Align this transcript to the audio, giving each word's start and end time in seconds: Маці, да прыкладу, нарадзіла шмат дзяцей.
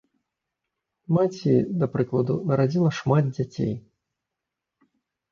Маці, 1.17 1.51
да 1.83 1.89
прыкладу, 1.95 2.37
нарадзіла 2.51 2.89
шмат 3.01 3.23
дзяцей. 3.35 3.73